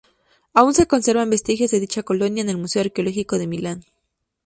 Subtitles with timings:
[0.55, 3.83] Aún se conservan vestigios de dicha colonia, en el museo arqueológico de Milán.